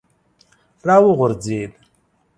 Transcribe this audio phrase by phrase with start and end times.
[0.85, 1.71] را وغورځېد.